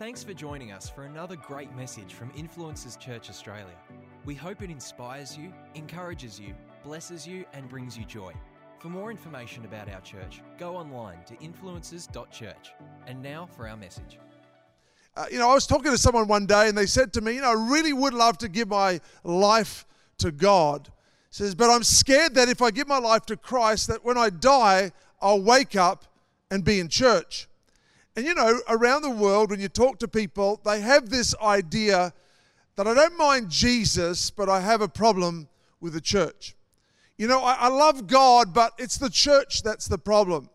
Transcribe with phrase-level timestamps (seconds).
[0.00, 3.76] Thanks for joining us for another great message from Influencers Church Australia.
[4.24, 8.32] We hope it inspires you, encourages you, blesses you, and brings you joy.
[8.78, 12.72] For more information about our church, go online to influencers.church.
[13.06, 14.18] And now for our message.
[15.18, 17.34] Uh, you know, I was talking to someone one day and they said to me,
[17.34, 19.84] you know, I really would love to give my life
[20.16, 20.88] to God.
[21.28, 24.30] Says, but I'm scared that if I give my life to Christ, that when I
[24.30, 26.06] die, I'll wake up
[26.50, 27.49] and be in church.
[28.16, 32.12] And you know, around the world, when you talk to people, they have this idea
[32.76, 35.48] that I don't mind Jesus, but I have a problem
[35.80, 36.56] with the church.
[37.18, 40.48] You know, I, I love God, but it's the church that's the problem.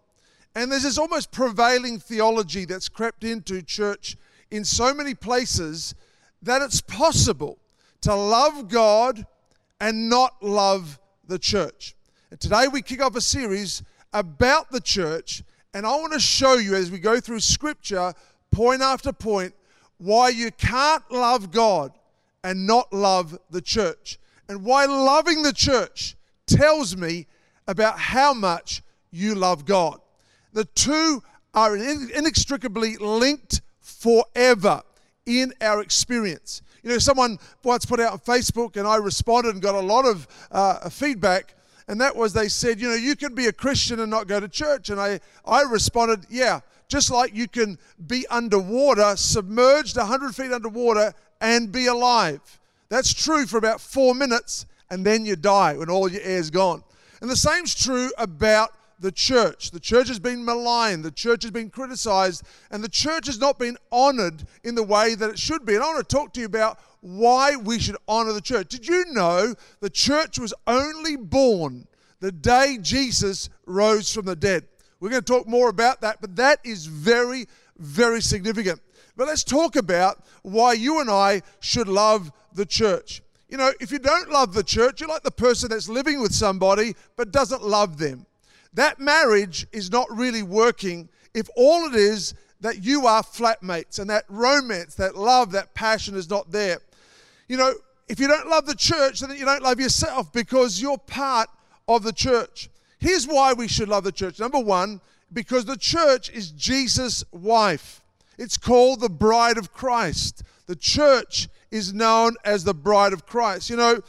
[0.55, 4.17] And there's this almost prevailing theology that's crept into church
[4.51, 5.95] in so many places
[6.41, 7.57] that it's possible
[8.01, 9.25] to love God
[9.79, 11.95] and not love the church.
[12.31, 15.43] And today we kick off a series about the church
[15.75, 18.13] and I want to show you as we go through scripture,
[18.49, 19.53] point after point,
[19.97, 21.91] why you can't love God
[22.45, 24.17] and not love the church.
[24.47, 26.15] And why loving the church
[26.47, 27.27] tells me
[27.67, 29.99] about how much you love God.
[30.53, 31.21] The two
[31.53, 34.81] are inextricably linked forever
[35.25, 36.61] in our experience.
[36.83, 40.05] You know, someone once put out on Facebook, and I responded and got a lot
[40.05, 41.53] of uh, feedback
[41.87, 44.39] and that was they said, you know, you can be a Christian and not go
[44.39, 44.89] to church.
[44.89, 47.77] And I, I responded, yeah, just like you can
[48.07, 52.59] be underwater, submerged 100 feet underwater, and be alive.
[52.89, 56.83] That's true for about four minutes, and then you die when all your air's gone.
[57.21, 59.71] And the same's true about the church.
[59.71, 63.59] The church has been maligned, the church has been criticized, and the church has not
[63.59, 65.75] been honored in the way that it should be.
[65.75, 68.69] And I want to talk to you about why we should honor the church.
[68.69, 71.87] Did you know the church was only born
[72.19, 74.63] the day Jesus rose from the dead?
[74.99, 77.45] We're going to talk more about that, but that is very,
[77.77, 78.81] very significant.
[79.15, 83.21] But let's talk about why you and I should love the church.
[83.49, 86.33] You know, if you don't love the church, you're like the person that's living with
[86.33, 88.25] somebody but doesn't love them.
[88.73, 94.09] That marriage is not really working if all it is that you are flatmates and
[94.09, 96.79] that romance, that love, that passion is not there
[97.47, 97.73] you know,
[98.07, 101.49] if you don't love the church, then you don't love yourself because you're part
[101.87, 102.69] of the church.
[102.99, 104.39] Here's why we should love the church.
[104.39, 105.01] Number one,
[105.33, 108.01] because the church is Jesus' wife.
[108.37, 110.43] It's called the bride of Christ.
[110.67, 113.69] The church is known as the bride of Christ.
[113.69, 114.01] You know,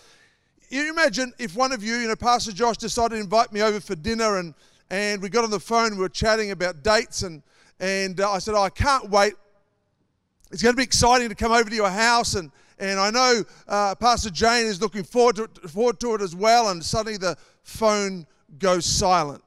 [0.69, 3.81] you imagine if one of you, you know, Pastor Josh decided to invite me over
[3.81, 4.55] for dinner and,
[4.91, 7.43] and we got on the phone, we were chatting about dates, and,
[7.81, 9.35] and uh, I said, oh, I can't wait.
[10.53, 13.45] It's going to be exciting to come over to your house and, and I know
[13.69, 16.69] uh, Pastor Jane is looking forward to, forward to it as well.
[16.71, 18.27] And suddenly the phone
[18.59, 19.43] goes silent.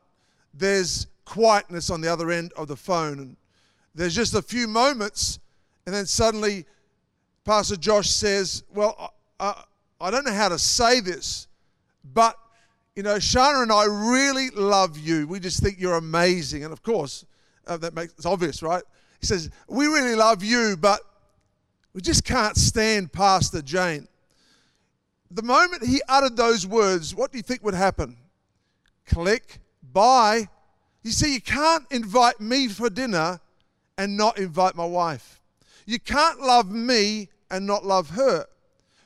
[0.54, 3.20] There's quietness on the other end of the phone.
[3.20, 3.38] And
[3.94, 5.40] there's just a few moments.
[5.86, 6.66] And then suddenly
[7.46, 9.64] Pastor Josh says, Well, I,
[10.02, 11.48] I don't know how to say this,
[12.14, 12.36] but
[12.96, 15.28] you know, Shana and I really love you.
[15.28, 16.64] We just think you're amazing.
[16.64, 17.26] And of course,
[17.68, 18.84] uh, that makes it's obvious, right?
[19.20, 21.02] He says, We really love you, but
[21.94, 24.08] we just can't stand Pastor Jane.
[25.32, 28.18] The moment he uttered those words, what do you think would happen?
[29.06, 29.60] Click,
[29.94, 30.48] bye.
[31.04, 33.40] You see, you can't invite me for dinner
[33.98, 35.42] and not invite my wife.
[35.86, 38.46] You can't love me and not love her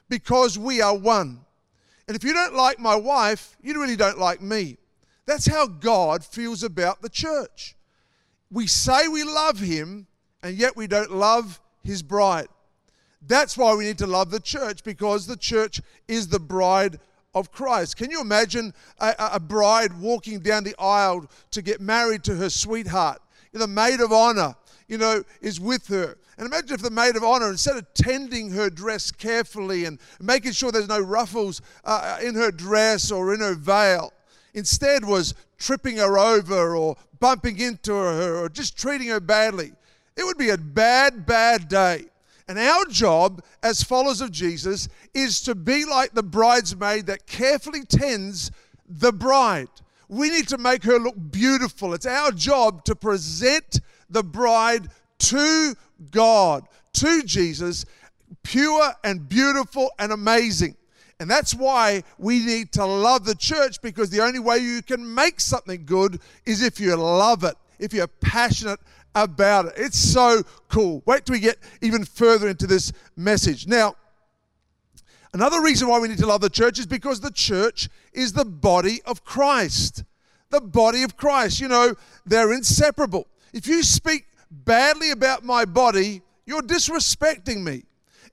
[0.09, 1.39] because we are one.
[2.07, 4.77] And if you don't like my wife, you really don't like me.
[5.25, 7.75] That's how God feels about the church.
[8.51, 10.07] We say we love him,
[10.41, 12.47] and yet we don't love his bride.
[13.27, 16.99] That's why we need to love the church because the church is the bride
[17.33, 17.97] of Christ.
[17.97, 22.49] Can you imagine a, a, bride walking down the aisle to get married to her
[22.49, 23.21] sweetheart?
[23.53, 24.55] The maid of honor,
[24.87, 26.17] you know, is with her.
[26.37, 30.51] And imagine if the maid of honor, instead of tending her dress carefully and making
[30.51, 34.11] sure there's no ruffles uh, in her dress or in her veil,
[34.53, 39.71] instead was tripping her over or bumping into her or just treating her badly.
[40.15, 42.05] It would be a bad, bad day.
[42.47, 47.85] And our job as followers of Jesus is to be like the bridesmaid that carefully
[47.85, 48.51] tends
[48.87, 49.69] the bride.
[50.09, 51.93] We need to make her look beautiful.
[51.93, 53.79] It's our job to present
[54.09, 55.75] the bride to
[56.11, 57.85] God, to Jesus,
[58.43, 60.75] pure and beautiful and amazing.
[61.19, 65.13] And that's why we need to love the church because the only way you can
[65.13, 68.79] make something good is if you love it, if you're passionate
[69.15, 69.73] about it.
[69.77, 71.03] It's so cool.
[71.05, 73.67] Wait till we get even further into this message.
[73.67, 73.95] Now,
[75.33, 78.45] another reason why we need to love the church is because the church is the
[78.45, 80.03] body of Christ.
[80.49, 81.59] The body of Christ.
[81.59, 81.95] You know,
[82.25, 83.27] they're inseparable.
[83.53, 87.83] If you speak badly about my body, You're disrespecting me.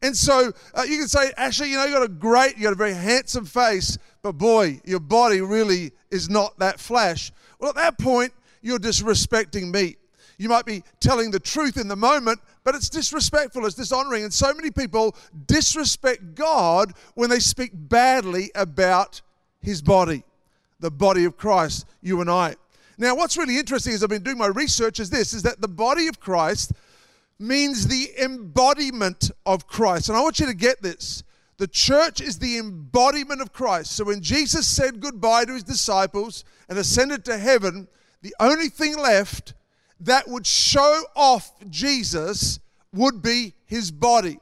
[0.03, 2.73] And so uh, you can say, Ashley, you know, you got a great, you got
[2.73, 7.31] a very handsome face, but boy, your body really is not that flash.
[7.59, 8.33] Well, at that point,
[8.63, 9.97] you're disrespecting me.
[10.41, 14.25] You might be telling the truth in the moment, but it's disrespectful, it's dishonoring.
[14.25, 15.15] And so many people
[15.47, 19.21] disrespect God when they speak badly about
[19.61, 20.25] his body,
[20.81, 22.57] the body of Christ, you and I.
[22.97, 25.69] Now, what's really interesting as I've been doing my research is this is that the
[25.69, 26.73] body of Christ
[27.39, 30.09] means the embodiment of Christ.
[30.09, 31.23] And I want you to get this.
[31.59, 33.93] The church is the embodiment of Christ.
[33.93, 37.89] So when Jesus said goodbye to his disciples and ascended to heaven,
[38.23, 39.53] the only thing left
[40.01, 42.59] that would show off Jesus
[42.93, 44.39] would be his body.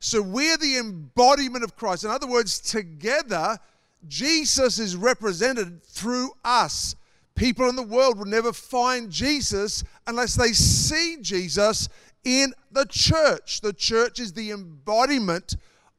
[0.00, 2.04] So we're the embodiment of Christ.
[2.04, 3.58] In other words, together,
[4.06, 6.94] Jesus is represented through us.
[7.34, 11.88] People in the world will never find Jesus unless they see Jesus
[12.24, 13.60] in the church.
[13.60, 15.56] The church is the embodiment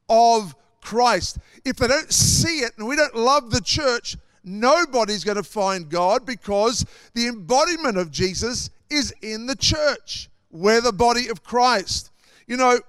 [0.08, 1.38] of Christ.
[1.64, 5.88] If they don't see it and we don't love the church, nobody's going to find
[5.88, 10.28] God because the embodiment of Jesus is in the church.
[10.50, 12.10] We're the body of Christ.
[12.46, 12.80] You know,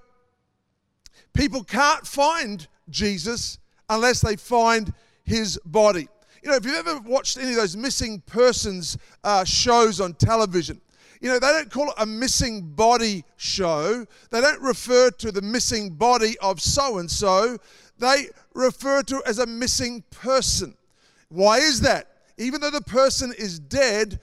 [1.32, 3.58] people can't find Jesus
[3.88, 4.92] unless they find
[5.24, 6.08] his body.
[6.42, 10.80] You know, if you've ever watched any of those missing persons uh, shows on television,
[11.20, 14.04] you know, they don't call it a missing body show.
[14.30, 17.58] They don't refer to the missing body of so and so.
[17.98, 20.76] They refer to it as a missing person.
[21.28, 22.08] Why is that?
[22.38, 24.18] Even though the person is dead,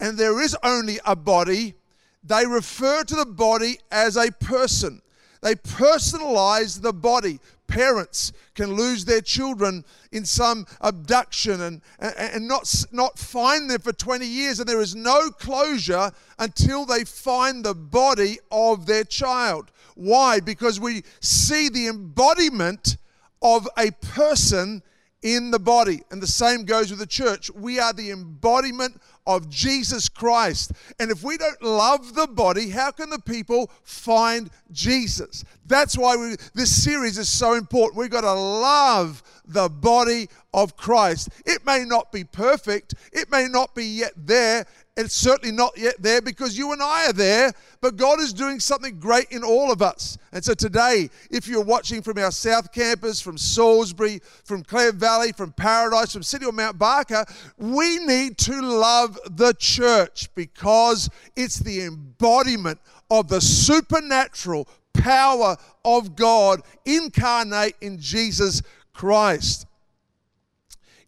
[0.00, 1.74] and there is only a body,
[2.22, 5.02] they refer to the body as a person.
[5.42, 7.38] They personalize the body.
[7.66, 13.80] Parents can lose their children in some abduction and, and, and not, not find them
[13.80, 19.04] for 20 years, and there is no closure until they find the body of their
[19.04, 19.70] child.
[19.96, 20.40] Why?
[20.40, 22.96] Because we see the embodiment
[23.42, 24.82] of a person
[25.24, 26.02] in the body.
[26.10, 27.50] And the same goes with the church.
[27.50, 30.72] We are the embodiment of Jesus Christ.
[31.00, 35.42] And if we don't love the body, how can the people find Jesus?
[35.66, 37.96] That's why we, this series is so important.
[37.96, 41.30] We've got to love the body of Christ.
[41.46, 45.96] It may not be perfect, it may not be yet there, it's certainly not yet
[46.00, 49.72] there because you and I are there, but God is doing something great in all
[49.72, 50.18] of us.
[50.32, 55.32] And so today, if you're watching from our South Campus, from Salisbury, from Clare Valley,
[55.32, 57.24] from Paradise, from City or Mount Barker,
[57.58, 62.78] we need to love the church because it's the embodiment
[63.10, 68.62] of the supernatural power of God incarnate in Jesus
[68.92, 69.66] Christ.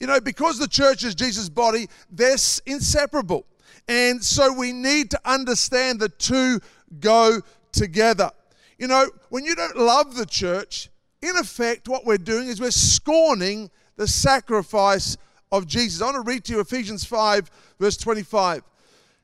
[0.01, 2.37] You know, because the church is Jesus' body, they're
[2.67, 3.47] inseparable.
[3.89, 6.61] And so we need to understand the two
[7.01, 7.41] go
[7.73, 8.31] together.
[8.79, 10.91] You know, when you don't love the church,
[11.23, 15.17] in effect, what we're doing is we're scorning the sacrifice
[15.53, 16.03] of Jesus.
[16.03, 18.63] I want to read to you Ephesians 5, verse 25.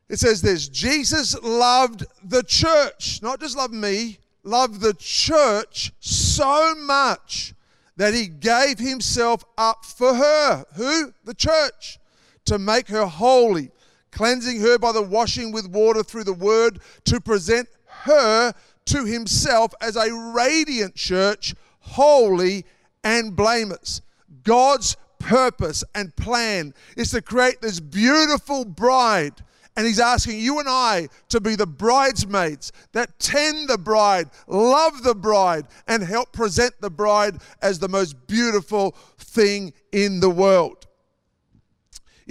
[0.09, 6.75] It says this Jesus loved the church, not just loved me, loved the church so
[6.75, 7.55] much
[7.97, 10.65] that he gave himself up for her.
[10.75, 11.13] Who?
[11.25, 11.99] The church.
[12.47, 13.71] To make her holy
[14.13, 18.53] cleansing her by the washing with water through the word, to present her
[18.85, 22.65] to himself as a radiant church, holy
[23.03, 24.03] and blameless.
[24.45, 29.43] God's purpose and plan is to create this beautiful bride.
[29.75, 35.03] And he's asking you and I to be the bridesmaids that tend the bride, love
[35.03, 40.87] the bride, and help present the bride as the most beautiful thing in the world.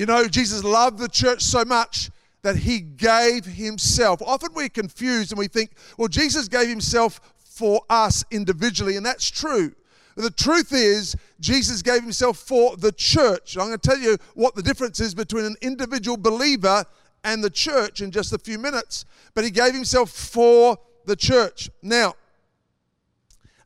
[0.01, 2.09] You know, Jesus loved the church so much
[2.41, 4.19] that he gave himself.
[4.23, 9.29] Often we're confused and we think, well, Jesus gave himself for us individually, and that's
[9.29, 9.75] true.
[10.15, 13.55] But the truth is, Jesus gave himself for the church.
[13.55, 16.83] I'm going to tell you what the difference is between an individual believer
[17.23, 19.05] and the church in just a few minutes.
[19.35, 21.69] But he gave himself for the church.
[21.83, 22.15] Now,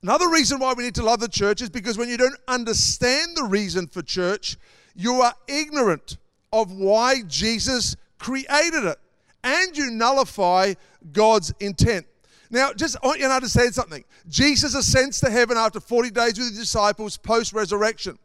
[0.04, 3.38] another reason why we need to love the church is because when you don't understand
[3.38, 4.58] the reason for church,
[4.98, 6.18] you are ignorant
[6.56, 8.98] of why Jesus created it
[9.44, 10.74] and you nullify
[11.12, 12.06] God's intent.
[12.50, 14.06] Now, just I want you to understand something.
[14.30, 18.18] Jesus ascends to heaven after 40 days with his disciples post resurrection.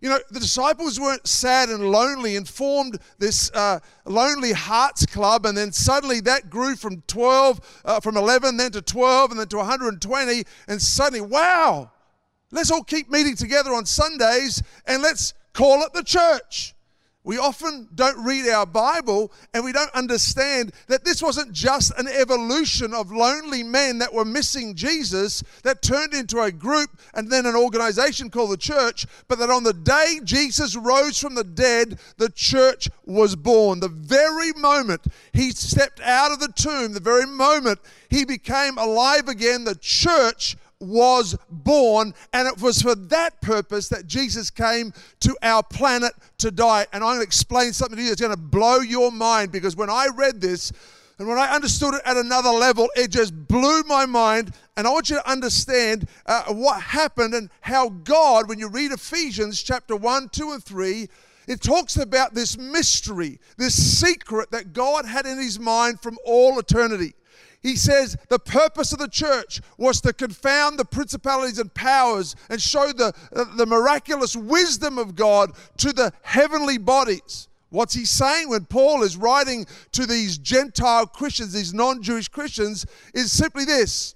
[0.00, 5.44] You know, the disciples weren't sad and lonely and formed this uh, Lonely Hearts Club,
[5.44, 9.48] and then suddenly that grew from 12, uh, from 11, then to 12, and then
[9.48, 11.90] to 120, and suddenly, wow,
[12.52, 16.75] let's all keep meeting together on Sundays and let's call it the church.
[17.26, 22.06] We often don't read our Bible and we don't understand that this wasn't just an
[22.06, 27.44] evolution of lonely men that were missing Jesus that turned into a group and then
[27.44, 31.98] an organization called the church, but that on the day Jesus rose from the dead,
[32.16, 33.80] the church was born.
[33.80, 39.26] The very moment he stepped out of the tomb, the very moment he became alive
[39.26, 45.36] again, the church was born, and it was for that purpose that Jesus came to
[45.42, 46.86] our planet to die.
[46.92, 49.76] And I'm going to explain something to you that's going to blow your mind because
[49.76, 50.72] when I read this,
[51.18, 54.52] and when I understood it at another level, it just blew my mind.
[54.76, 58.92] And I want you to understand uh, what happened and how God, when you read
[58.92, 61.08] Ephesians chapter 1, 2, and 3,
[61.48, 66.58] it talks about this mystery, this secret that God had in his mind from all
[66.58, 67.14] eternity
[67.62, 72.60] he says the purpose of the church was to confound the principalities and powers and
[72.60, 77.48] show the, uh, the miraculous wisdom of God to the heavenly bodies.
[77.70, 82.86] What's he saying when Paul is writing to these Gentile Christians, these non Jewish Christians,
[83.12, 84.14] is simply this.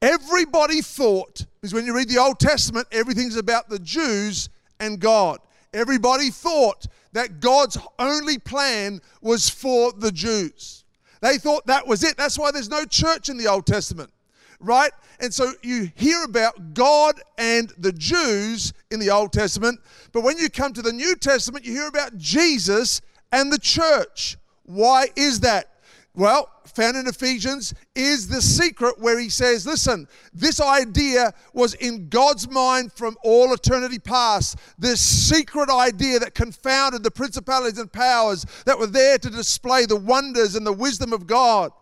[0.00, 4.48] Everybody thought, because when you read the Old Testament, everything's about the Jews
[4.80, 5.38] and God.
[5.72, 10.81] Everybody thought that God's only plan was for the Jews.
[11.22, 12.16] They thought that was it.
[12.18, 14.10] That's why there's no church in the Old Testament,
[14.58, 14.90] right?
[15.20, 19.80] And so you hear about God and the Jews in the Old Testament,
[20.12, 23.00] but when you come to the New Testament, you hear about Jesus
[23.30, 24.36] and the church.
[24.64, 25.68] Why is that?
[26.14, 32.08] Well, found in Ephesians is the secret where he says, listen, this idea was in
[32.08, 34.58] God's mind from all eternity past.
[34.78, 39.96] This secret idea that confounded the principalities and powers that were there to display the
[39.96, 41.72] wonders and the wisdom of God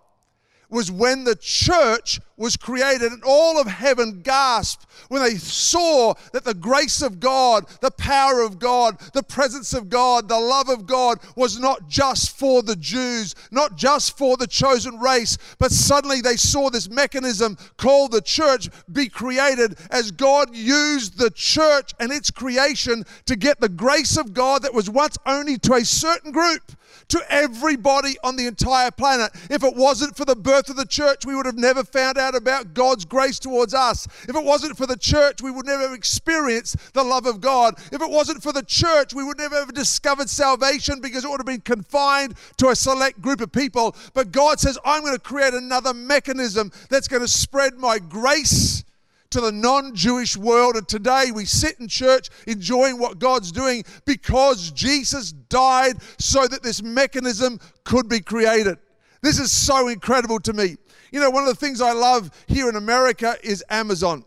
[0.70, 6.42] was when the church was created and all of heaven gasped when they saw that
[6.42, 10.86] the grace of God, the power of God, the presence of God, the love of
[10.86, 16.22] God was not just for the Jews, not just for the chosen race, but suddenly
[16.22, 22.10] they saw this mechanism called the church be created as God used the church and
[22.10, 26.32] its creation to get the grace of God that was once only to a certain
[26.32, 26.72] group
[27.08, 29.32] to everybody on the entire planet.
[29.50, 32.29] If it wasn't for the birth of the church, we would have never found out
[32.34, 34.06] about God's grace towards us.
[34.28, 37.74] If it wasn't for the church, we would never have experienced the love of God.
[37.92, 41.40] If it wasn't for the church, we would never have discovered salvation because it would
[41.40, 43.96] have been confined to a select group of people.
[44.14, 48.84] But God says, I'm going to create another mechanism that's going to spread my grace
[49.30, 50.76] to the non Jewish world.
[50.76, 56.62] And today we sit in church enjoying what God's doing because Jesus died so that
[56.62, 58.78] this mechanism could be created.
[59.22, 60.76] This is so incredible to me.
[61.12, 64.24] You know, one of the things I love here in America is Amazon.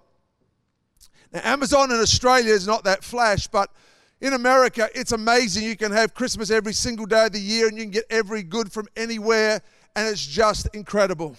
[1.32, 3.70] Now, Amazon in Australia is not that flash, but
[4.22, 5.64] in America, it's amazing.
[5.64, 8.44] You can have Christmas every single day of the year and you can get every
[8.44, 9.62] good from anywhere,
[9.96, 11.36] and it's just incredible.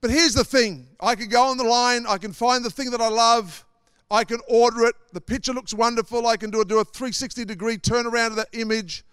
[0.00, 2.90] But here's the thing I can go on the line, I can find the thing
[2.90, 3.64] that I love,
[4.10, 4.94] I can order it.
[5.12, 6.26] The picture looks wonderful.
[6.26, 9.04] I can do a, do a 360 degree turnaround of that image.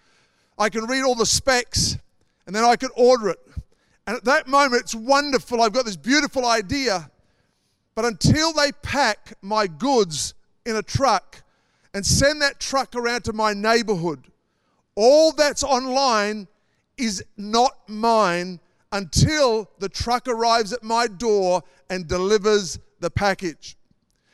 [0.58, 1.98] I can read all the specs,
[2.46, 3.38] and then I can order it.
[4.06, 5.60] And at that moment, it's wonderful.
[5.60, 7.10] I've got this beautiful idea.
[7.94, 10.34] But until they pack my goods
[10.64, 11.42] in a truck
[11.94, 14.30] and send that truck around to my neighborhood,
[14.94, 16.46] all that's online
[16.96, 18.60] is not mine
[18.92, 23.76] until the truck arrives at my door and delivers the package.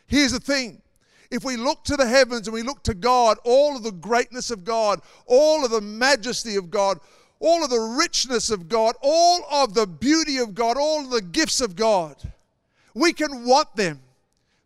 [0.07, 0.83] Here's the thing
[1.31, 4.51] if we look to the heavens and we look to God, all of the greatness
[4.51, 7.01] of God, all of the majesty of God,
[7.43, 11.21] all of the richness of God, all of the beauty of God, all of the
[11.21, 12.17] gifts of God,
[12.95, 14.01] we can want them.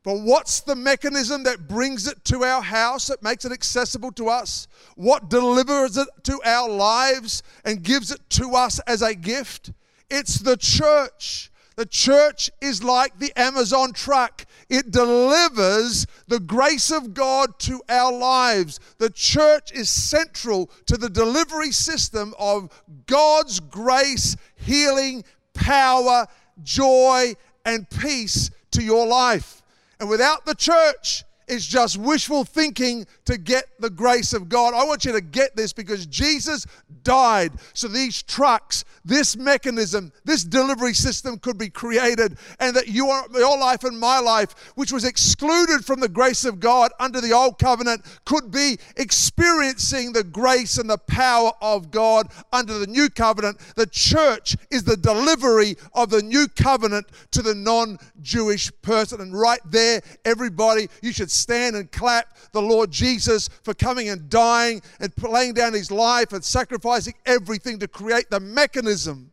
[0.03, 4.29] But what's the mechanism that brings it to our house, that makes it accessible to
[4.29, 4.69] us?
[4.95, 9.73] What delivers it to our lives and gives it to us as a gift?
[10.09, 11.51] It's the church.
[11.75, 14.46] The church is like the Amazon truck.
[14.69, 18.81] It delivers the grace of God to our lives.
[18.99, 22.71] The church is central to the delivery system of
[23.07, 26.27] God's grace, healing, power,
[26.63, 29.63] joy, and peace to your life.
[30.01, 34.75] And without the church, it's just wishful thinking to get the grace of God.
[34.75, 36.67] I want you to get this because Jesus
[37.05, 43.23] died so these trucks, this mechanism, this delivery system could be created, and that your,
[43.35, 47.33] your life and my life, which was excluded from the grace of God under the
[47.33, 53.09] old covenant, could be experiencing the grace and the power of God under the new
[53.09, 53.59] covenant.
[53.77, 59.21] The church is the delivery of the new covenant to the non Jewish person.
[59.21, 64.29] And right there, everybody, you should stand and clap the Lord Jesus for coming and
[64.29, 69.33] dying and laying down his life and sacrificing everything to create the mechanism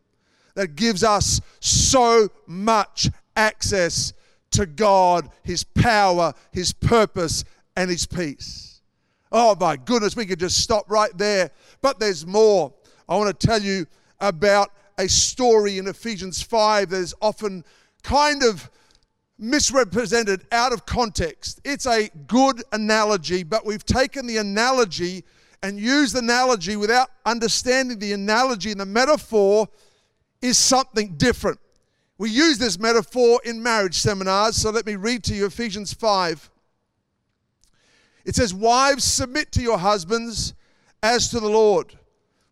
[0.54, 4.12] that gives us so much access
[4.52, 7.44] to God, his power, his purpose,
[7.76, 8.80] and his peace.
[9.32, 11.50] Oh my goodness, we could just stop right there.
[11.82, 12.72] But there's more.
[13.08, 13.86] I want to tell you
[14.20, 17.64] about a story in Ephesians 5 that is often
[18.04, 18.70] kind of
[19.38, 21.60] misrepresented out of context.
[21.64, 25.24] It's a good analogy, but we've taken the analogy
[25.62, 29.68] and used analogy without understanding the analogy and the metaphor
[30.42, 31.58] is something different.
[32.18, 36.50] We use this metaphor in marriage seminars, so let me read to you Ephesians 5.
[38.24, 40.54] It says, Wives, submit to your husbands
[41.02, 41.98] as to the Lord.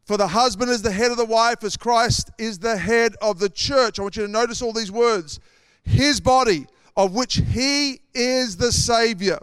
[0.05, 3.39] For the husband is the head of the wife, as Christ is the head of
[3.39, 3.99] the church.
[3.99, 5.39] I want you to notice all these words
[5.85, 9.39] his body, of which he is the Savior.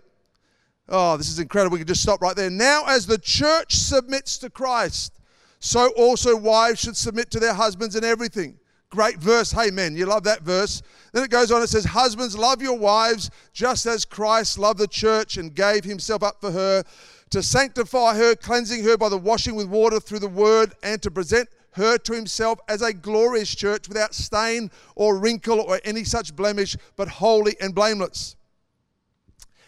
[0.88, 1.74] Oh, this is incredible.
[1.76, 2.50] We can just stop right there.
[2.50, 5.14] Now, as the church submits to Christ,
[5.60, 8.58] so also wives should submit to their husbands in everything.
[8.90, 9.52] Great verse.
[9.52, 10.82] Hey, men, you love that verse.
[11.14, 14.88] Then it goes on, it says, Husbands, love your wives just as Christ loved the
[14.88, 16.84] church and gave himself up for her
[17.30, 21.12] to sanctify her, cleansing her by the washing with water through the word, and to
[21.12, 26.36] present her to himself as a glorious church without stain or wrinkle or any such
[26.36, 28.36] blemish, but holy and blameless.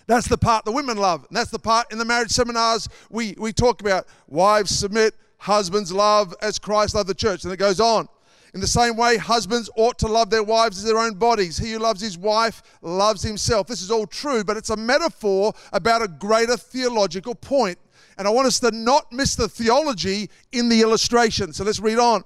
[0.07, 1.25] That's the part the women love.
[1.29, 4.07] And that's the part in the marriage seminars we, we talk about.
[4.27, 7.43] Wives submit, husbands love as Christ loved the church.
[7.43, 8.07] And it goes on.
[8.53, 11.57] In the same way, husbands ought to love their wives as their own bodies.
[11.57, 13.67] He who loves his wife loves himself.
[13.67, 17.77] This is all true, but it's a metaphor about a greater theological point.
[18.21, 21.53] And I want us to not miss the theology in the illustration.
[21.53, 22.23] So let's read on.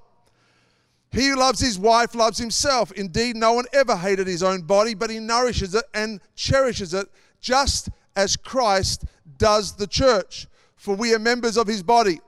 [1.10, 2.92] He who loves his wife loves himself.
[2.92, 7.08] Indeed, no one ever hated his own body, but he nourishes it and cherishes it,
[7.40, 9.06] just as Christ
[9.38, 10.48] does the church.
[10.76, 12.20] For we are members of his body.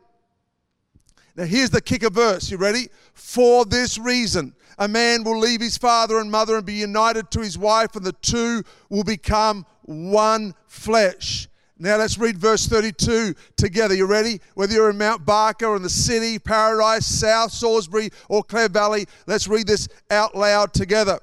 [1.36, 2.50] Now, here's the kicker verse.
[2.50, 2.88] You ready?
[3.12, 7.40] For this reason, a man will leave his father and mother and be united to
[7.40, 11.50] his wife, and the two will become one flesh.
[11.80, 13.94] Now let's read verse 32 together.
[13.94, 14.40] You ready?
[14.54, 19.06] Whether you're in Mount Barker or in the city, Paradise, South Salisbury, or Clare Valley,
[19.28, 21.20] let's read this out loud together.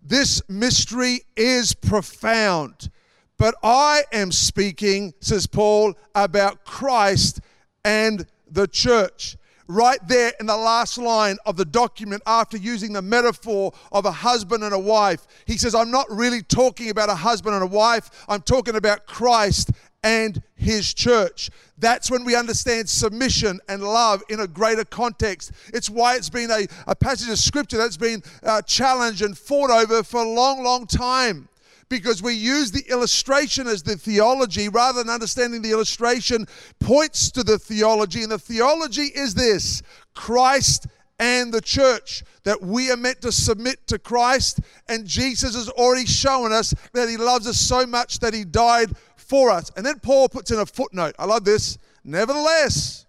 [0.00, 2.90] This mystery is profound,
[3.36, 7.40] but I am speaking, says Paul, about Christ
[7.84, 9.36] and the church
[9.68, 14.10] right there in the last line of the document after using the metaphor of a
[14.10, 15.26] husband and a wife.
[15.44, 19.06] He says, I'm not really talking about a husband and a wife, I'm talking about
[19.06, 19.70] Christ
[20.06, 21.50] and his church.
[21.78, 25.50] That's when we understand submission and love in a greater context.
[25.74, 29.70] It's why it's been a, a passage of scripture that's been uh, challenged and fought
[29.70, 31.48] over for a long, long time
[31.88, 36.46] because we use the illustration as the theology rather than understanding the illustration
[36.78, 38.22] points to the theology.
[38.22, 39.82] And the theology is this
[40.14, 40.86] Christ
[41.18, 44.60] and the church, that we are meant to submit to Christ.
[44.88, 48.92] And Jesus has already shown us that he loves us so much that he died
[49.16, 49.70] for us.
[49.76, 51.14] And then Paul puts in a footnote.
[51.18, 51.78] I love this.
[52.04, 53.06] Nevertheless,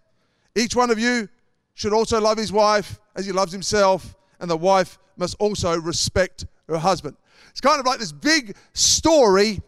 [0.55, 1.29] each one of you
[1.75, 6.45] should also love his wife as he loves himself, and the wife must also respect
[6.67, 7.15] her husband.
[7.51, 9.61] It's kind of like this big story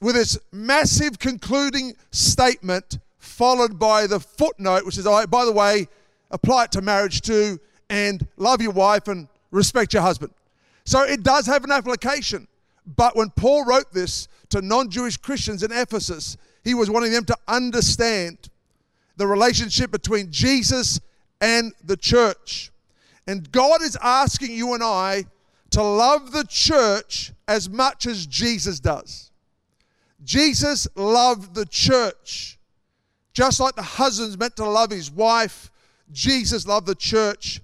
[0.00, 5.88] with this massive concluding statement, followed by the footnote, which is, by the way,
[6.30, 7.58] apply it to marriage too,
[7.90, 10.32] and love your wife and respect your husband.
[10.84, 12.46] So it does have an application.
[12.96, 17.24] But when Paul wrote this to non Jewish Christians in Ephesus, he was wanting them
[17.26, 18.48] to understand
[19.16, 21.00] the relationship between Jesus
[21.40, 22.70] and the church.
[23.26, 25.24] And God is asking you and I
[25.70, 29.30] to love the church as much as Jesus does.
[30.24, 32.58] Jesus loved the church.
[33.32, 35.70] Just like the husband's meant to love his wife,
[36.12, 37.60] Jesus loved the church.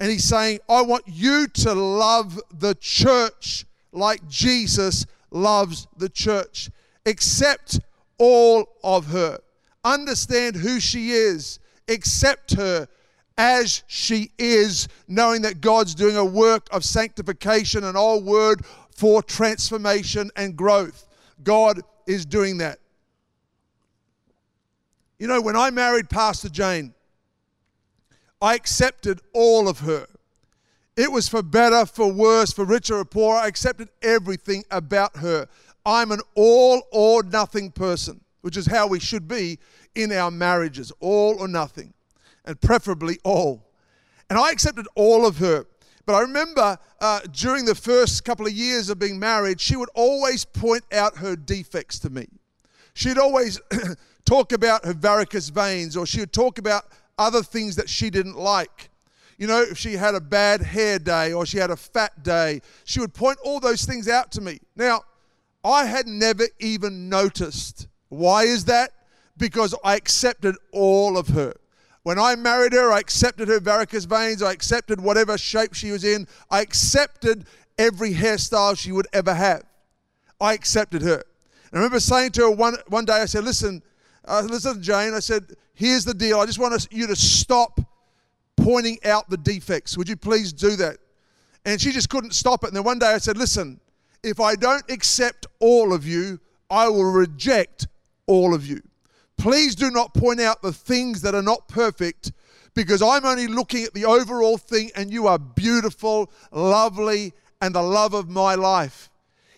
[0.00, 6.70] And he's saying, I want you to love the church like Jesus loves the church.
[7.04, 7.80] Accept
[8.16, 9.40] all of her.
[9.84, 11.58] Understand who she is.
[11.86, 12.88] Accept her
[13.36, 19.22] as she is, knowing that God's doing a work of sanctification, an old word for
[19.22, 21.06] transformation and growth.
[21.42, 22.78] God is doing that.
[25.18, 26.94] You know, when I married Pastor Jane,
[28.40, 30.06] I accepted all of her.
[30.96, 33.38] It was for better, for worse, for richer or poorer.
[33.38, 35.48] I accepted everything about her.
[35.86, 39.58] I'm an all or nothing person, which is how we should be
[39.94, 41.94] in our marriages all or nothing
[42.44, 43.70] and preferably all.
[44.28, 45.66] And I accepted all of her.
[46.06, 49.90] But I remember uh, during the first couple of years of being married, she would
[49.94, 52.26] always point out her defects to me.
[52.94, 53.60] she'd always
[54.24, 56.84] talk about her varicose veins or she would talk about
[57.20, 58.90] other things that she didn't like.
[59.38, 62.62] You know, if she had a bad hair day or she had a fat day,
[62.84, 64.58] she would point all those things out to me.
[64.74, 65.02] Now,
[65.62, 67.86] I had never even noticed.
[68.08, 68.92] Why is that?
[69.36, 71.54] Because I accepted all of her.
[72.02, 74.42] When I married her, I accepted her varicose veins.
[74.42, 76.26] I accepted whatever shape she was in.
[76.50, 77.46] I accepted
[77.78, 79.64] every hairstyle she would ever have.
[80.40, 81.22] I accepted her.
[81.70, 83.82] And I remember saying to her one, one day, I said, Listen,
[84.26, 86.40] uh, listen, Jane, I said, Here's the deal.
[86.40, 87.80] I just want you to stop
[88.56, 89.96] pointing out the defects.
[89.96, 90.98] Would you please do that?
[91.64, 92.68] And she just couldn't stop it.
[92.68, 93.80] And then one day I said, Listen,
[94.22, 96.38] if I don't accept all of you,
[96.70, 97.88] I will reject
[98.26, 98.82] all of you.
[99.36, 102.32] Please do not point out the things that are not perfect
[102.74, 107.82] because I'm only looking at the overall thing and you are beautiful, lovely, and the
[107.82, 109.09] love of my life.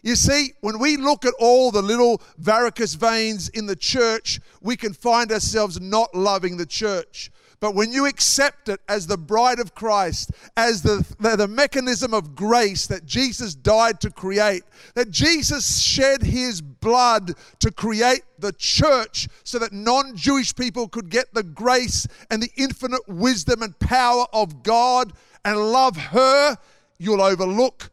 [0.03, 4.77] You see, when we look at all the little varicose veins in the church, we
[4.77, 7.31] can find ourselves not loving the church.
[7.61, 12.13] But when you accept it as the bride of Christ, as the, the, the, mechanism
[12.13, 14.65] of grace that Jesus died to create,
[14.97, 21.09] that Jesus shed his blood to create the church so that non Jewish people could
[21.09, 25.13] get the grace and the infinite wisdom and power of God
[25.45, 26.57] and love her,
[26.99, 27.92] you'll overlook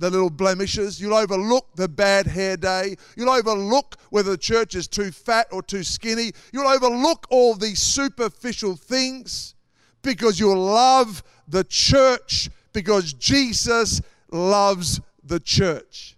[0.00, 1.00] the little blemishes.
[1.00, 2.96] You'll overlook the bad hair day.
[3.16, 6.32] You'll overlook whether the church is too fat or too skinny.
[6.52, 9.54] You'll overlook all these superficial things
[10.02, 14.00] because you'll love the church because Jesus
[14.32, 16.16] loves the church.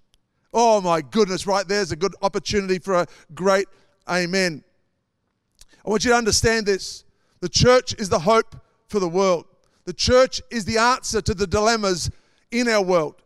[0.54, 3.66] Oh my goodness, right there's a good opportunity for a great
[4.08, 4.62] amen.
[5.84, 7.02] I want you to understand this.
[7.40, 8.54] The church is the hope
[8.86, 9.46] for the world.
[9.86, 12.12] The church is the answer to the dilemmas
[12.52, 13.16] in our world.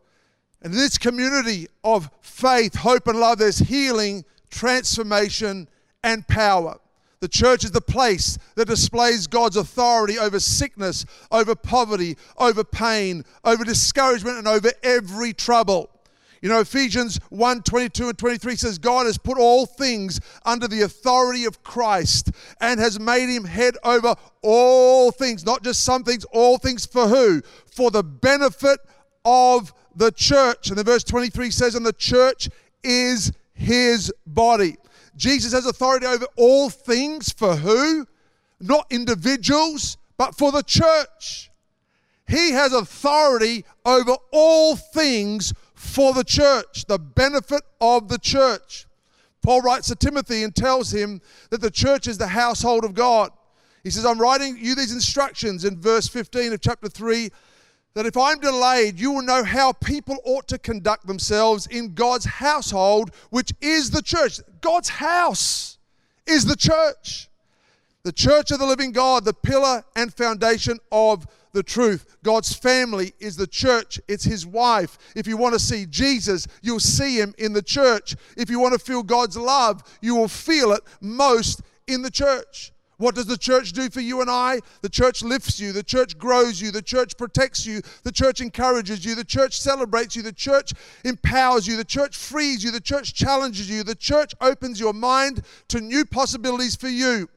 [0.61, 5.67] And in this community of faith, hope, and love, there's healing, transformation,
[6.03, 6.79] and power.
[7.19, 13.23] The church is the place that displays God's authority over sickness, over poverty, over pain,
[13.43, 15.89] over discouragement, and over every trouble.
[16.41, 20.83] You know, Ephesians 1 22 and 23 says, God has put all things under the
[20.83, 26.25] authority of Christ and has made him head over all things, not just some things,
[26.25, 27.41] all things for who?
[27.65, 28.79] For the benefit
[29.25, 30.69] of the church.
[30.69, 32.49] And then verse 23 says, And the church
[32.83, 34.77] is his body.
[35.15, 38.05] Jesus has authority over all things for who?
[38.59, 41.49] Not individuals, but for the church.
[42.27, 48.85] He has authority over all things for the church, the benefit of the church.
[49.41, 53.31] Paul writes to Timothy and tells him that the church is the household of God.
[53.83, 57.29] He says, I'm writing you these instructions in verse 15 of chapter 3
[57.97, 62.25] that if I'm delayed, you will know how people ought to conduct themselves in God's
[62.25, 64.39] household, which is the church.
[64.61, 65.79] God's house
[66.27, 67.27] is the church.
[68.03, 72.17] The church of the living God, the pillar and foundation of the truth.
[72.21, 74.99] God's family is the church, it's his wife.
[75.15, 78.15] If you want to see Jesus, you'll see him in the church.
[78.37, 82.73] If you want to feel God's love, you will feel it most in the church.
[82.97, 84.59] What does the church do for you and I?
[84.81, 89.05] The church lifts you, the church grows you, the church protects you, the church encourages
[89.05, 93.13] you, the church celebrates you, the church empowers you, the church frees you, the church
[93.13, 97.29] challenges you, the church opens your mind to new possibilities for you.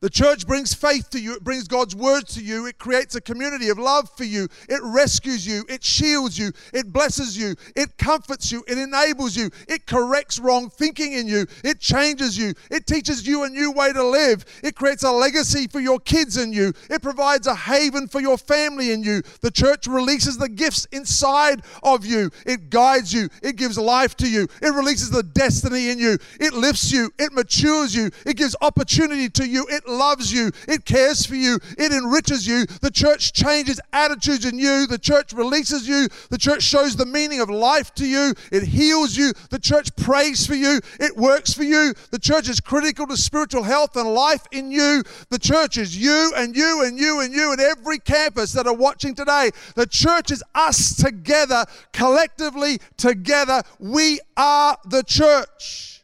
[0.00, 3.20] The church brings faith to you, it brings God's word to you, it creates a
[3.20, 7.98] community of love for you, it rescues you, it shields you, it blesses you, it
[7.98, 12.86] comforts you, it enables you, it corrects wrong thinking in you, it changes you, it
[12.86, 16.52] teaches you a new way to live, it creates a legacy for your kids in
[16.52, 19.22] you, it provides a haven for your family in you.
[19.40, 24.30] The church releases the gifts inside of you, it guides you, it gives life to
[24.30, 28.54] you, it releases the destiny in you, it lifts you, it matures you, it gives
[28.60, 32.66] opportunity to you, it loves you, it cares for you, it enriches you.
[32.80, 37.40] The church changes attitudes in you, the church releases you, the church shows the meaning
[37.40, 41.64] of life to you, it heals you, the church prays for you, it works for
[41.64, 41.94] you.
[42.10, 45.02] The church is critical to spiritual health and life in you.
[45.30, 48.74] The church is you and you and you and you and every campus that are
[48.74, 49.50] watching today.
[49.74, 53.62] The church is us together, collectively together.
[53.78, 55.97] We are the church.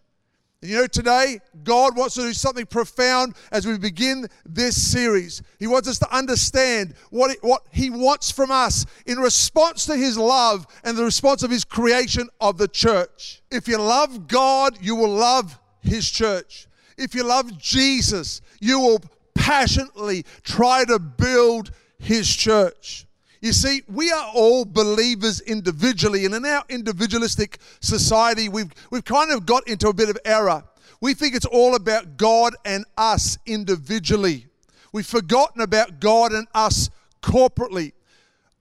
[0.65, 5.43] And you know, today, God wants to do something profound as we begin this series.
[5.59, 9.95] He wants us to understand what, it, what He wants from us in response to
[9.95, 13.43] His love and the response of His creation of the church.
[13.51, 16.67] If you love God, you will love His church.
[16.97, 19.03] If you love Jesus, you will
[19.35, 23.05] passionately try to build His church.
[23.45, 29.31] You see, we are all believers individually, and in our individualistic society, we've, we've kind
[29.31, 30.65] of got into a bit of error.
[31.03, 34.47] We think it's all about God and us individually.
[34.95, 36.89] We've forgotten about God and us
[37.23, 37.93] corporately.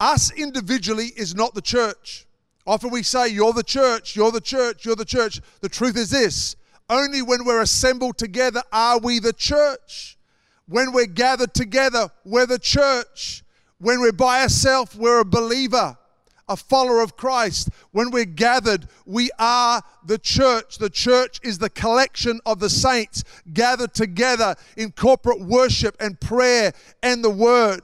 [0.02, 2.26] Us individually is not the church.
[2.67, 5.39] Often we say, You're the church, you're the church, you're the church.
[5.62, 6.58] The truth is this
[6.89, 10.17] only when we're assembled together are we the church.
[10.67, 13.43] When we're gathered together, we're the church.
[13.84, 15.98] When we're by ourselves, we're a believer,
[16.48, 17.67] a follower of Christ.
[17.91, 20.78] When we're gathered, we are the church.
[20.78, 26.72] The church is the collection of the saints gathered together in corporate worship and prayer
[27.02, 27.82] and the word.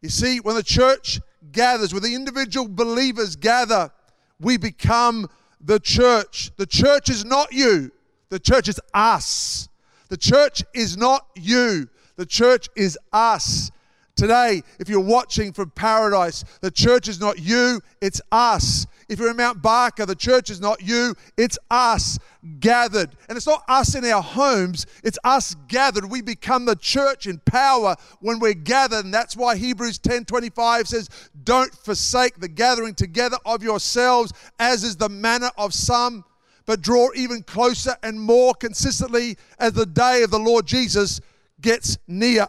[0.00, 3.90] You see, when the church gathers, when the individual believers gather,
[4.38, 5.28] we become
[5.60, 6.52] the church.
[6.56, 7.90] The church is not you,
[8.28, 9.68] the church is us.
[10.08, 13.72] The church is not you, the church is us.
[14.16, 18.86] Today, if you're watching from paradise, the church is not you, it's us.
[19.08, 22.18] If you're in Mount Barker, the church is not you, it's us
[22.60, 23.10] gathered.
[23.28, 26.08] And it's not us in our homes, it's us gathered.
[26.08, 29.04] We become the church in power when we're gathered.
[29.04, 31.08] And that's why Hebrews 10 25 says,
[31.42, 36.24] Don't forsake the gathering together of yourselves, as is the manner of some,
[36.66, 41.20] but draw even closer and more consistently as the day of the Lord Jesus
[41.60, 42.46] gets near.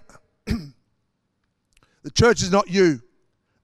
[2.06, 3.02] The church is not you,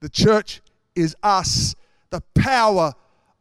[0.00, 0.62] the church
[0.96, 1.76] is us.
[2.10, 2.92] The power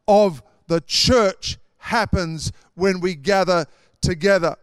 [0.08, 3.66] of the church happens when we gather
[4.02, 4.56] together.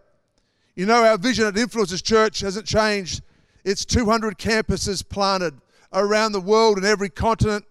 [0.77, 3.21] You know, our vision at Influencers Church hasn't changed.
[3.65, 5.61] It's 200 campuses planted
[5.93, 7.65] around the world in every continent,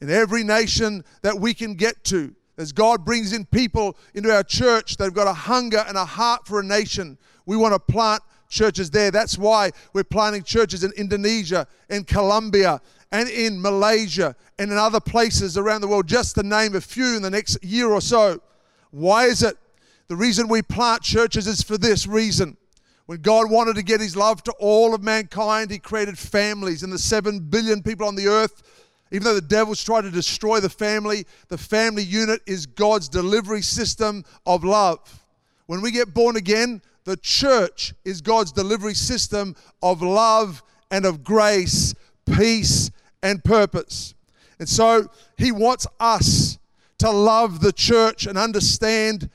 [0.00, 2.34] in every nation that we can get to.
[2.58, 6.44] As God brings in people into our church, they've got a hunger and a heart
[6.44, 7.18] for a nation.
[7.46, 9.10] We want to plant churches there.
[9.10, 12.80] That's why we're planting churches in Indonesia, in Colombia,
[13.12, 17.16] and in Malaysia, and in other places around the world, just to name a few
[17.16, 18.40] in the next year or so.
[18.90, 19.56] Why is it?
[20.08, 22.56] The reason we plant churches is for this reason.
[23.06, 26.92] When God wanted to get his love to all of mankind, he created families and
[26.92, 28.62] the seven billion people on the earth.
[29.12, 33.62] Even though the devil's trying to destroy the family, the family unit is God's delivery
[33.62, 35.24] system of love.
[35.66, 41.24] When we get born again, the church is God's delivery system of love and of
[41.24, 41.94] grace,
[42.26, 42.90] peace,
[43.22, 44.14] and purpose.
[44.58, 46.58] And so he wants us
[46.98, 49.30] to love the church and understand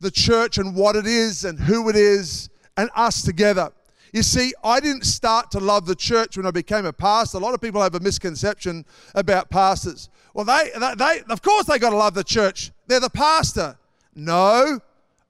[0.00, 3.70] the church and what it is and who it is and us together.
[4.12, 7.38] You see, I didn't start to love the church when I became a pastor.
[7.38, 10.08] A lot of people have a misconception about pastors.
[10.34, 12.72] Well, they, they, of course, they got to love the church.
[12.86, 13.76] They're the pastor.
[14.14, 14.80] No,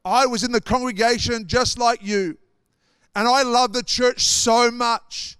[0.07, 2.38] I was in the congregation just like you,
[3.16, 5.37] and I loved the church so much.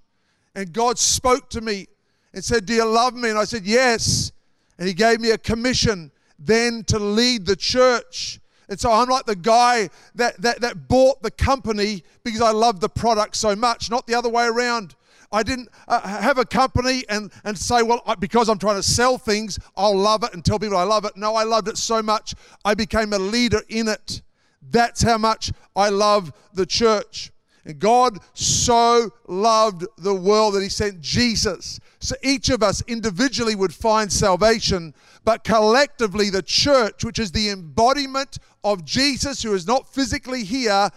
[0.57, 1.87] And God spoke to me
[2.35, 3.31] and said, Do you love me?
[3.31, 4.33] And I said, Yes.
[4.79, 8.41] And He gave me a commission then to lead the church.
[8.69, 12.81] And so I'm like the guy that, that, that bought the company because I loved
[12.81, 14.97] the product so much, not the other way around.
[15.31, 18.83] I didn't uh, have a company and, and say, well, I, because I'm trying to
[18.83, 21.17] sell things, I'll love it and tell people I love it.
[21.17, 24.23] No, I loved it so much, I became a leader in it.
[24.71, 27.31] That's how much I love the church.
[27.65, 31.81] And God so loved the world that He sent Jesus.
[31.99, 37.51] So each of us individually would find salvation, but collectively, the church, which is the
[37.51, 40.91] embodiment of Jesus, who is not physically here,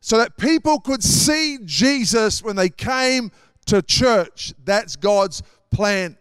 [0.00, 3.30] so that people could see Jesus when they came
[3.66, 4.54] to church.
[4.64, 6.16] That's God's plan.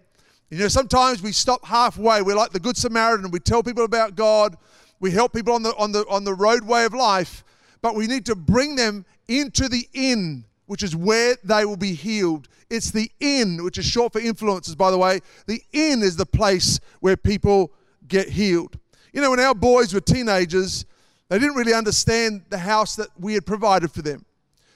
[0.50, 2.22] You know, sometimes we stop halfway.
[2.22, 3.32] We're like the Good Samaritan.
[3.32, 4.58] We tell people about God
[5.00, 7.44] we help people on the, on, the, on the roadway of life,
[7.82, 11.94] but we need to bring them into the inn, which is where they will be
[11.94, 12.48] healed.
[12.70, 15.22] It's the inn, which is short for Influencers, by the way.
[15.48, 17.72] The inn is the place where people
[18.08, 18.78] get healed.
[19.14, 20.86] You know, when our boys were teenagers,
[21.30, 24.26] they didn't really understand the house that we had provided for them.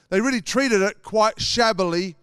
[0.08, 2.16] They really treated it quite shabbily,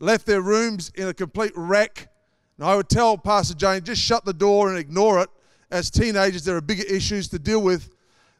[0.00, 2.08] left their rooms in a complete wreck.
[2.56, 5.28] And I would tell Pastor Jane, just shut the door and ignore it
[5.74, 7.90] as teenagers, there are bigger issues to deal with.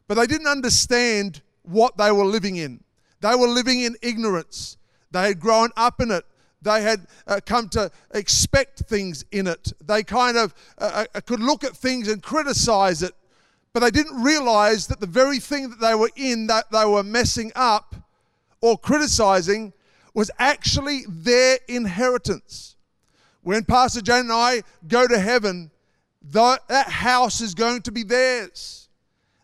[0.07, 2.83] But they didn't understand what they were living in.
[3.21, 4.77] They were living in ignorance.
[5.11, 6.25] They had grown up in it.
[6.63, 9.73] They had uh, come to expect things in it.
[9.85, 13.15] They kind of uh, uh, could look at things and criticize it,
[13.73, 17.03] but they didn't realize that the very thing that they were in, that they were
[17.03, 17.97] messing up
[18.61, 19.73] or criticizing,
[20.15, 22.77] was actually their inheritance.
[23.43, 25.71] When Pastor Jane and I go to heaven,
[26.33, 28.89] that house is going to be theirs.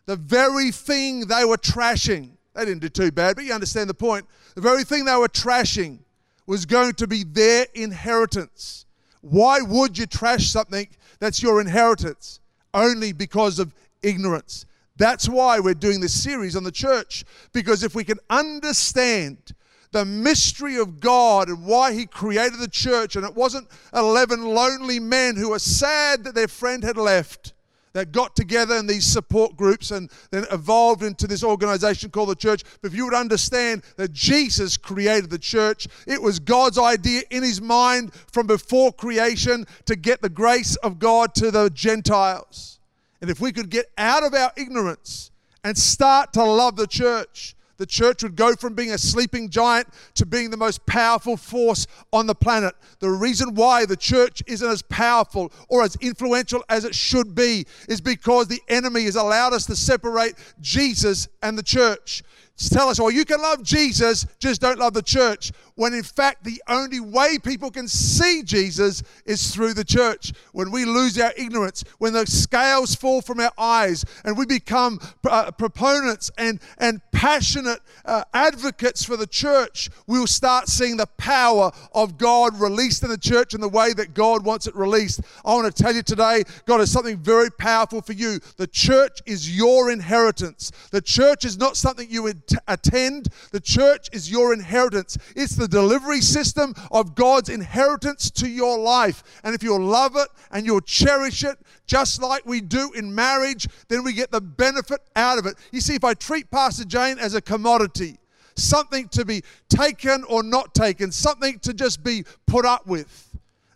[0.05, 3.93] The very thing they were trashing, they didn't do too bad, but you understand the
[3.93, 4.25] point.
[4.55, 5.99] The very thing they were trashing
[6.47, 8.85] was going to be their inheritance.
[9.21, 10.87] Why would you trash something
[11.19, 12.39] that's your inheritance?
[12.73, 14.65] Only because of ignorance.
[14.97, 19.53] That's why we're doing this series on the church, because if we can understand
[19.91, 24.99] the mystery of God and why He created the church, and it wasn't 11 lonely
[24.99, 27.53] men who were sad that their friend had left
[27.93, 32.35] that got together in these support groups and then evolved into this organization called the
[32.35, 32.63] church.
[32.81, 37.43] But if you would understand that Jesus created the church, it was God's idea in
[37.43, 42.79] his mind from before creation to get the grace of God to the Gentiles.
[43.21, 45.31] And if we could get out of our ignorance
[45.63, 49.87] and start to love the church, the church would go from being a sleeping giant
[50.13, 52.75] to being the most powerful force on the planet.
[52.99, 57.65] The reason why the church isn't as powerful or as influential as it should be
[57.89, 62.21] is because the enemy has allowed us to separate Jesus and the church
[62.69, 65.51] tell us, well, you can love Jesus, just don't love the church.
[65.75, 70.33] When in fact, the only way people can see Jesus is through the church.
[70.51, 74.99] When we lose our ignorance, when the scales fall from our eyes, and we become
[75.27, 81.07] uh, proponents and, and passionate uh, advocates for the church, we will start seeing the
[81.17, 85.21] power of God released in the church in the way that God wants it released.
[85.45, 88.39] I want to tell you today, God has something very powerful for you.
[88.57, 90.71] The church is your inheritance.
[90.91, 93.29] The church is not something you would attend.
[93.51, 95.17] The church is your inheritance.
[95.35, 99.23] It's the delivery system of God's inheritance to your life.
[99.43, 103.67] And if you'll love it and you'll cherish it, just like we do in marriage,
[103.87, 105.55] then we get the benefit out of it.
[105.71, 108.17] You see, if I treat Pastor Jane as a commodity,
[108.55, 113.29] something to be taken or not taken, something to just be put up with,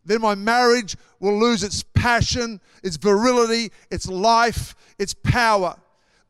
[0.06, 5.76] then my marriage will lose its passion, its virility, its life, its power.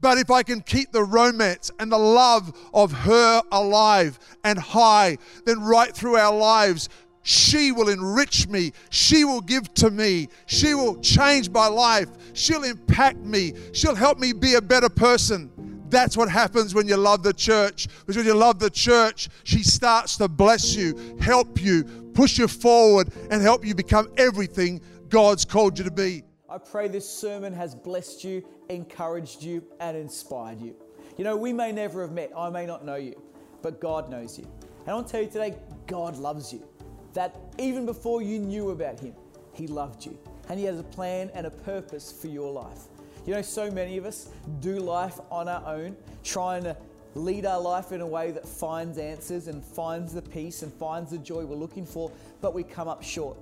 [0.05, 5.17] But if I can keep the romance and the love of her alive and high,
[5.45, 6.89] then right through our lives,
[7.23, 8.71] she will enrich me.
[8.91, 10.27] She will give to me.
[10.45, 12.09] She will change my life.
[12.33, 13.53] She'll impact me.
[13.73, 15.49] She'll help me be a better person.
[15.89, 17.87] That's what happens when you love the church.
[18.01, 22.47] Because when you love the church, she starts to bless you, help you, push you
[22.47, 26.21] forward, and help you become everything God's called you to be.
[26.55, 30.73] I pray this sermon has blessed you encouraged you, and inspired you.
[31.17, 33.21] You know, we may never have met, I may not know you,
[33.61, 34.45] but God knows you.
[34.61, 36.65] And I want to tell you today, God loves you.
[37.11, 39.13] That even before you knew about Him,
[39.51, 40.17] He loved you.
[40.47, 42.83] And He has a plan and a purpose for your life.
[43.25, 44.29] You know, so many of us
[44.61, 46.77] do life on our own, trying to
[47.15, 51.11] lead our life in a way that finds answers and finds the peace and finds
[51.11, 53.37] the joy we're looking for, but we come up short.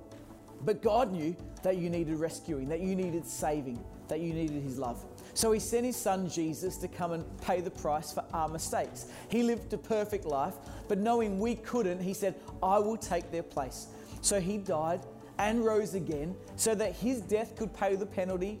[0.64, 4.78] But God knew that you needed rescuing, that you needed saving, that you needed His
[4.78, 5.04] love.
[5.34, 9.06] So he sent his son Jesus to come and pay the price for our mistakes.
[9.28, 10.54] He lived a perfect life,
[10.86, 13.88] but knowing we couldn't, he said, I will take their place.
[14.20, 15.00] So he died
[15.38, 18.60] and rose again so that his death could pay the penalty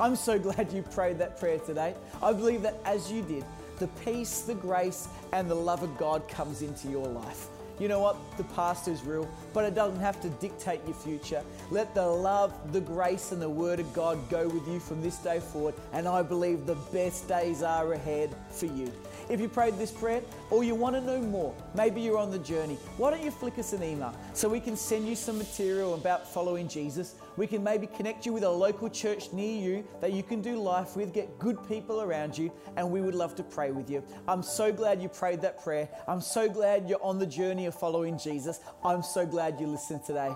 [0.00, 1.94] I'm so glad you prayed that prayer today.
[2.22, 3.44] I believe that as you did,
[3.78, 7.48] the peace, the grace, and the love of God comes into your life
[7.80, 8.16] you know what?
[8.36, 11.42] The past is real, but it doesn't have to dictate your future.
[11.70, 15.16] Let the love, the grace, and the Word of God go with you from this
[15.16, 18.92] day forward, and I believe the best days are ahead for you.
[19.30, 22.38] If you prayed this prayer or you want to know more, maybe you're on the
[22.40, 25.94] journey, why don't you flick us an email so we can send you some material
[25.94, 27.14] about following Jesus?
[27.36, 30.56] We can maybe connect you with a local church near you that you can do
[30.56, 34.02] life with, get good people around you, and we would love to pray with you.
[34.26, 35.88] I'm so glad you prayed that prayer.
[36.08, 38.58] I'm so glad you're on the journey of following Jesus.
[38.84, 40.32] I'm so glad you listened today.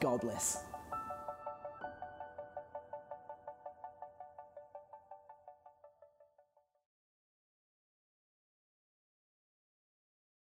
[0.00, 0.65] God bless.